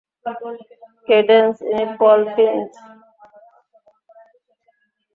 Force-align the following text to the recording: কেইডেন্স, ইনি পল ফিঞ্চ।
কেইডেন্স, 1.07 1.55
ইনি 1.69 1.85
পল 1.99 2.19
ফিঞ্চ। 2.33 2.71